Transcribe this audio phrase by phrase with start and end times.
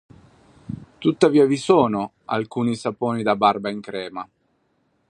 [0.97, 4.27] Tuttavia vi sono, alcuni saponi da barba in crema.